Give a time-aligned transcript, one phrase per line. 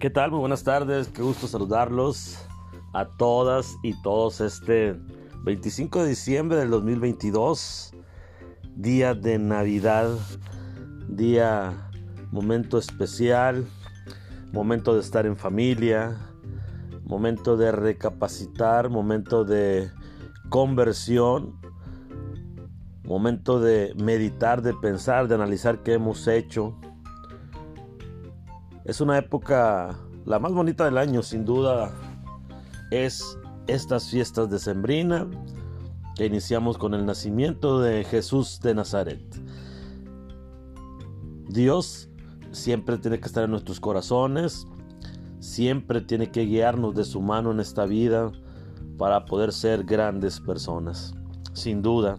[0.00, 0.30] ¿Qué tal?
[0.30, 2.38] Muy buenas tardes, qué gusto saludarlos
[2.94, 4.96] a todas y todos este
[5.44, 7.92] 25 de diciembre del 2022,
[8.76, 10.08] día de Navidad,
[11.06, 11.90] día,
[12.32, 13.66] momento especial,
[14.54, 16.16] momento de estar en familia,
[17.04, 19.90] momento de recapacitar, momento de
[20.48, 21.60] conversión,
[23.04, 26.80] momento de meditar, de pensar, de analizar qué hemos hecho
[28.90, 31.92] es una época, la más bonita del año, sin duda,
[32.90, 35.28] es estas fiestas de Sembrina,
[36.16, 39.22] que iniciamos con el nacimiento de Jesús de Nazaret.
[41.46, 42.10] Dios
[42.50, 44.66] siempre tiene que estar en nuestros corazones,
[45.38, 48.32] siempre tiene que guiarnos de su mano en esta vida
[48.98, 51.14] para poder ser grandes personas.
[51.52, 52.18] Sin duda,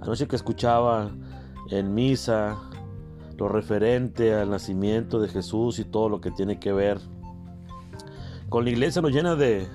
[0.00, 1.10] anoche que escuchaba
[1.68, 2.58] en misa
[3.42, 7.00] lo referente al nacimiento de Jesús y todo lo que tiene que ver
[8.48, 9.66] con la iglesia nos llena de,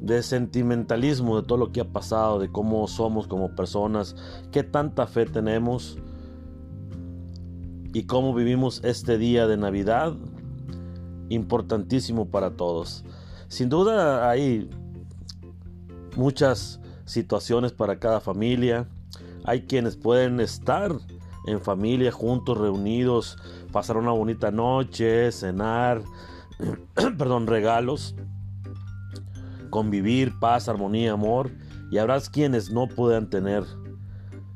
[0.00, 4.16] de sentimentalismo de todo lo que ha pasado, de cómo somos como personas,
[4.50, 5.98] qué tanta fe tenemos
[7.92, 10.14] y cómo vivimos este día de Navidad,
[11.28, 13.04] importantísimo para todos.
[13.48, 14.70] Sin duda hay
[16.16, 18.88] muchas situaciones para cada familia,
[19.44, 20.96] hay quienes pueden estar
[21.50, 23.38] en familia, juntos, reunidos,
[23.72, 26.02] pasar una bonita noche, cenar,
[27.18, 28.14] perdón, regalos,
[29.70, 31.50] convivir, paz, armonía, amor.
[31.90, 33.64] Y habrá quienes no puedan tener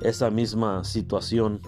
[0.00, 1.60] esa misma situación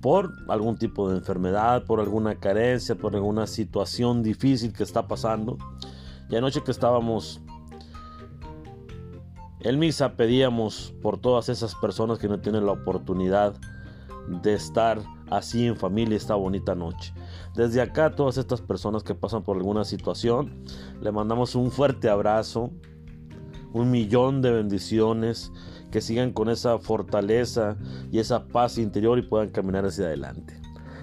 [0.00, 5.56] por algún tipo de enfermedad, por alguna carencia, por alguna situación difícil que está pasando.
[6.28, 7.40] Y anoche que estábamos
[9.64, 13.54] en misa pedíamos por todas esas personas que no tienen la oportunidad
[14.28, 17.14] de estar así en familia esta bonita noche.
[17.54, 20.64] Desde acá, todas estas personas que pasan por alguna situación,
[21.00, 22.70] le mandamos un fuerte abrazo,
[23.72, 25.50] un millón de bendiciones,
[25.90, 27.76] que sigan con esa fortaleza
[28.10, 30.60] y esa paz interior y puedan caminar hacia adelante.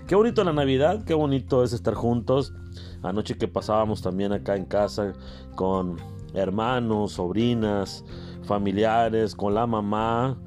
[0.08, 2.54] Qué bonito la Navidad, qué bonito es estar juntos.
[3.02, 5.14] Anoche que pasábamos también acá en casa
[5.56, 5.98] con
[6.34, 8.04] hermanos, sobrinas,
[8.44, 10.38] familiares, con la mamá.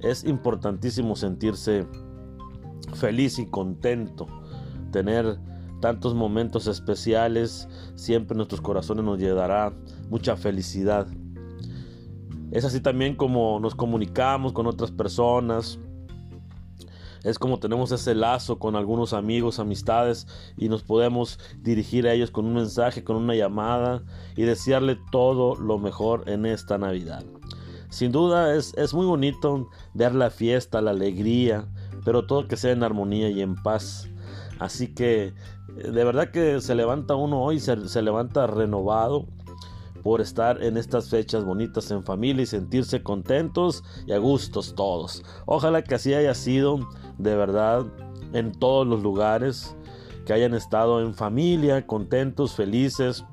[0.00, 1.86] Es importantísimo sentirse
[2.94, 4.26] feliz y contento,
[4.90, 5.38] tener
[5.80, 9.72] tantos momentos especiales, siempre nuestros corazones nos llevará
[10.10, 11.06] mucha felicidad.
[12.50, 15.78] Es así también como nos comunicamos con otras personas,
[17.24, 20.26] es como tenemos ese lazo con algunos amigos, amistades
[20.56, 24.02] y nos podemos dirigir a ellos con un mensaje, con una llamada
[24.36, 27.24] y desearle todo lo mejor en esta Navidad.
[27.90, 31.66] Sin duda es, es muy bonito ver la fiesta, la alegría,
[32.04, 34.08] pero todo que sea en armonía y en paz.
[34.58, 35.34] Así que
[35.68, 39.26] de verdad que se levanta uno hoy, se, se levanta renovado
[40.02, 45.22] por estar en estas fechas bonitas en familia y sentirse contentos y a gustos todos.
[45.46, 46.88] Ojalá que así haya sido
[47.18, 47.86] de verdad
[48.32, 49.76] en todos los lugares,
[50.24, 53.24] que hayan estado en familia, contentos, felices.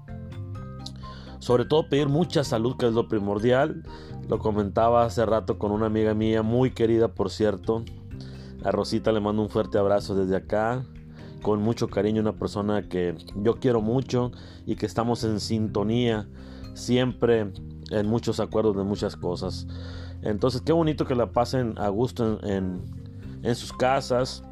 [1.40, 3.84] Sobre todo pedir mucha salud, que es lo primordial.
[4.28, 7.84] Lo comentaba hace rato con una amiga mía, muy querida por cierto.
[8.64, 10.84] A Rosita le mando un fuerte abrazo desde acá
[11.42, 14.32] con mucho cariño, una persona que yo quiero mucho
[14.66, 16.28] y que estamos en sintonía
[16.78, 17.52] siempre
[17.92, 19.68] en muchos acuerdos de muchas cosas.
[20.22, 22.82] Entonces, qué bonito que la pasen a gusto en,
[23.44, 24.44] en, sus casas,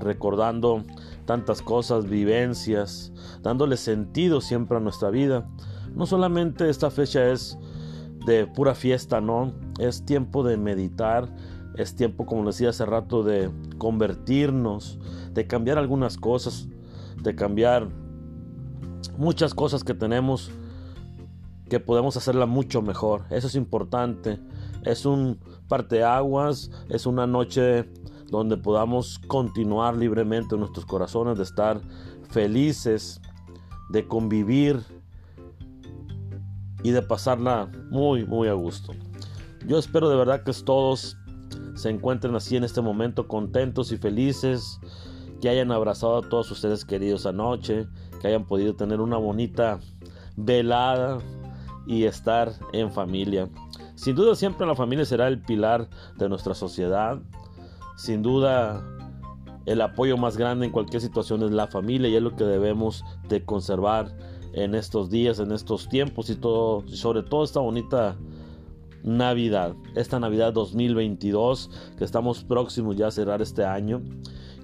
[0.00, 0.82] recordando
[1.26, 3.12] tantas cosas, vivencias,
[3.42, 5.48] dándole sentido siempre a nuestra vida.
[5.94, 7.58] No solamente esta fecha es
[8.26, 11.28] de pura fiesta, no, es tiempo de meditar,
[11.76, 14.98] es tiempo, como decía hace rato, de convertirnos,
[15.32, 16.68] de cambiar algunas cosas,
[17.22, 17.88] de cambiar
[19.16, 20.50] muchas cosas que tenemos
[21.72, 23.24] que podemos hacerla mucho mejor.
[23.30, 24.38] Eso es importante.
[24.82, 25.38] Es un
[25.68, 27.88] parteaguas, es una noche
[28.30, 31.80] donde podamos continuar libremente en nuestros corazones, de estar
[32.28, 33.22] felices,
[33.88, 34.80] de convivir
[36.82, 38.92] y de pasarla muy, muy a gusto.
[39.66, 41.16] Yo espero de verdad que todos
[41.74, 44.78] se encuentren así en este momento contentos y felices,
[45.40, 47.86] que hayan abrazado a todos ustedes queridos anoche,
[48.20, 49.80] que hayan podido tener una bonita
[50.36, 51.16] velada
[51.92, 53.48] y estar en familia.
[53.94, 57.20] Sin duda siempre la familia será el pilar de nuestra sociedad.
[57.96, 58.82] Sin duda
[59.66, 63.04] el apoyo más grande en cualquier situación es la familia y es lo que debemos
[63.28, 64.16] de conservar
[64.54, 68.16] en estos días, en estos tiempos y todo, sobre todo esta bonita
[69.02, 74.02] Navidad, esta Navidad 2022 que estamos próximos ya a cerrar este año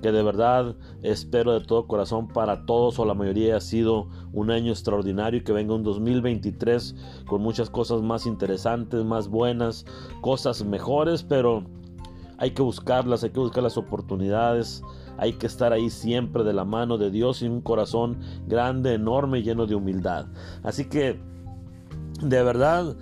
[0.03, 4.51] que de verdad espero de todo corazón para todos o la mayoría ha sido un
[4.51, 6.95] año extraordinario y que venga un 2023
[7.27, 9.85] con muchas cosas más interesantes, más buenas,
[10.21, 11.65] cosas mejores, pero
[12.39, 14.83] hay que buscarlas, hay que buscar las oportunidades,
[15.17, 19.43] hay que estar ahí siempre de la mano de Dios y un corazón grande, enorme,
[19.43, 20.27] lleno de humildad.
[20.63, 21.21] Así que,
[22.23, 22.97] de verdad,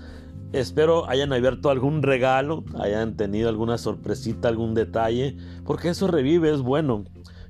[0.59, 6.63] espero hayan abierto algún regalo, hayan tenido alguna sorpresita, algún detalle, porque eso revive, es
[6.63, 7.05] bueno,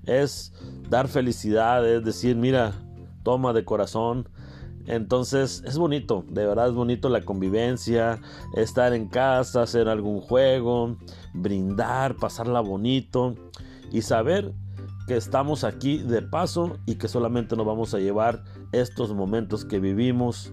[0.04, 0.52] es
[0.88, 2.72] dar felicidad, es decir, mira,
[3.22, 4.28] toma de corazón.
[4.86, 8.20] Entonces es bonito, de verdad es bonito la convivencia,
[8.54, 10.96] estar en casa, hacer algún juego,
[11.34, 13.34] brindar, pasarla bonito
[13.90, 14.52] y saber
[15.08, 19.80] que estamos aquí de paso y que solamente nos vamos a llevar estos momentos que
[19.80, 20.52] vivimos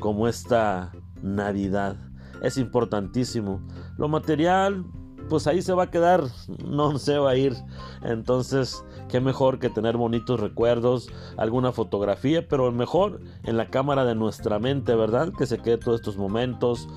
[0.00, 0.92] como esta
[1.22, 1.96] Navidad.
[2.42, 3.60] Es importantísimo.
[3.96, 4.84] Lo material,
[5.28, 6.24] pues ahí se va a quedar,
[6.66, 7.56] no se va a ir.
[8.02, 14.14] Entonces, qué mejor que tener bonitos recuerdos, alguna fotografía, pero mejor en la cámara de
[14.14, 15.32] nuestra mente, ¿verdad?
[15.36, 16.88] Que se quede todos estos momentos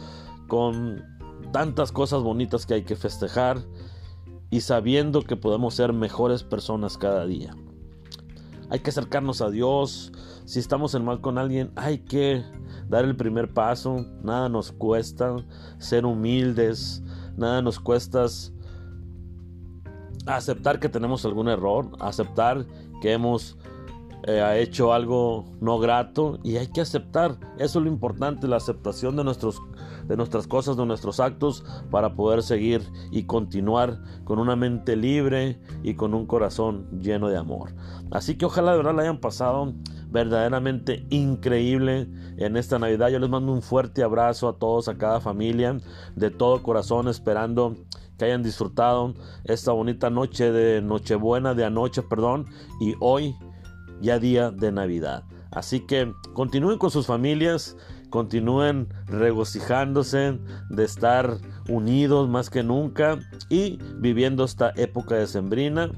[0.48, 1.04] con
[1.52, 3.60] tantas cosas bonitas que hay que festejar
[4.50, 7.56] y sabiendo que podemos ser mejores personas cada día.
[8.72, 10.14] Hay que acercarnos a Dios.
[10.46, 12.42] Si estamos en mal con alguien, hay que
[12.88, 14.06] dar el primer paso.
[14.24, 15.36] Nada nos cuesta
[15.78, 17.04] ser humildes.
[17.36, 18.26] Nada nos cuesta
[20.26, 21.92] aceptar que tenemos algún error.
[22.00, 22.66] Aceptar
[23.02, 23.58] que hemos
[24.28, 26.40] eh, hecho algo no grato.
[26.44, 27.38] Y hay que aceptar.
[27.58, 29.62] Eso es lo importante, la aceptación de nuestros
[30.08, 32.82] de nuestras cosas, de nuestros actos, para poder seguir
[33.12, 37.74] y continuar con una mente libre y con un corazón lleno de amor.
[38.12, 39.74] Así que ojalá de verdad la hayan pasado
[40.10, 43.10] verdaderamente increíble en esta Navidad.
[43.10, 45.78] Yo les mando un fuerte abrazo a todos, a cada familia,
[46.16, 47.78] de todo corazón, esperando
[48.18, 49.14] que hayan disfrutado
[49.46, 52.48] esta bonita noche de Nochebuena, de anoche, perdón,
[52.80, 53.36] y hoy
[54.02, 55.24] ya día de Navidad.
[55.52, 57.76] Así que continúen con sus familias,
[58.10, 60.40] continúen regocijándose
[60.70, 61.38] de estar
[61.70, 63.20] unidos más que nunca
[63.50, 65.92] y viviendo esta época de sembrina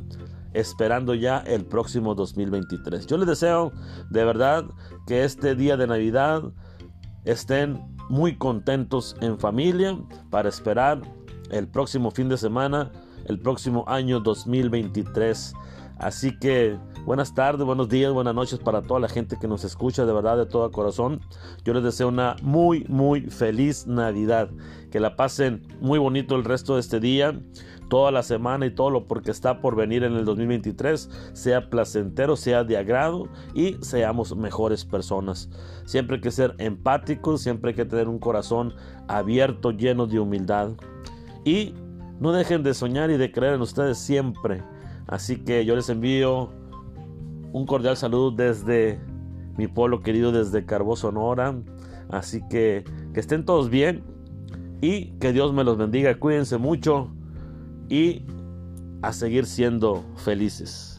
[0.54, 3.08] esperando ya el próximo 2023.
[3.08, 3.72] Yo les deseo
[4.10, 4.66] de verdad
[5.08, 6.44] que este día de Navidad
[7.26, 9.98] estén muy contentos en familia
[10.30, 11.02] para esperar
[11.50, 12.92] el próximo fin de semana,
[13.26, 15.54] el próximo año 2023.
[15.98, 20.06] Así que buenas tardes, buenos días, buenas noches para toda la gente que nos escucha
[20.06, 21.22] de verdad de todo corazón.
[21.64, 24.50] Yo les deseo una muy, muy feliz Navidad.
[24.92, 27.40] Que la pasen muy bonito el resto de este día,
[27.90, 32.36] toda la semana y todo lo porque está por venir en el 2023 sea placentero,
[32.36, 35.50] sea de agrado y seamos mejores personas.
[35.86, 38.74] Siempre hay que ser empáticos, siempre hay que tener un corazón
[39.08, 40.72] abierto, lleno de humildad.
[41.46, 41.74] Y
[42.20, 44.64] no dejen de soñar y de creer en ustedes siempre
[45.08, 46.50] Así que yo les envío
[47.52, 49.00] un cordial saludo desde
[49.58, 51.56] mi pueblo querido, desde Carbó, Sonora.
[52.10, 52.84] Así que
[53.14, 54.04] que estén todos bien
[54.82, 56.20] y que Dios me los bendiga.
[56.20, 57.10] Cuídense mucho
[57.90, 58.26] y
[59.02, 60.93] a seguir siendo felices.